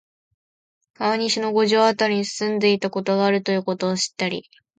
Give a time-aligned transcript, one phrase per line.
[0.95, 4.49] 川西の五条あたりに住んでいたことがあるということを知ったり、